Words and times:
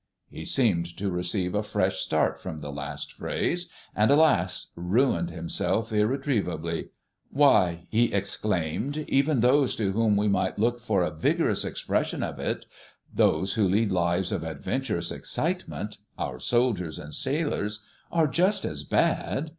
He 0.31 0.45
seemed 0.45 0.97
to 0.97 1.11
receive 1.11 1.53
a 1.53 1.61
fresh 1.61 1.99
start 1.99 2.41
from 2.41 2.57
the 2.57 2.71
last 2.71 3.13
phrase, 3.13 3.69
and, 3.95 4.09
alas! 4.09 4.71
ruined 4.75 5.29
himself 5.29 5.93
irretrievably. 5.93 6.89
"Why," 7.29 7.85
he 7.87 8.11
exclaimed, 8.11 9.05
"even 9.07 9.41
those 9.41 9.75
to 9.75 9.91
whom 9.91 10.17
we 10.17 10.27
might 10.27 10.57
look 10.57 10.81
for 10.81 11.03
a 11.03 11.11
vigorous 11.13 11.63
expression 11.63 12.23
of 12.23 12.39
it 12.39 12.65
those 13.13 13.53
who 13.53 13.67
lead 13.67 13.91
lives 13.91 14.31
of 14.31 14.41
adventurous 14.43 15.11
excitement 15.11 15.99
our 16.17 16.39
soldiers 16.39 16.97
and 16.97 17.13
sailors 17.13 17.81
are 18.11 18.25
just 18.25 18.65
as 18.65 18.81
bad. 18.83 19.49